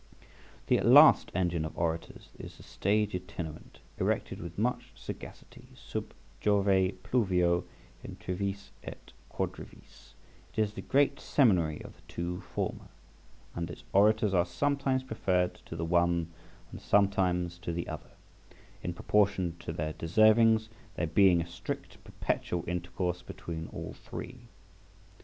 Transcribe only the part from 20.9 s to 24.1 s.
there being a strict and perpetual intercourse between all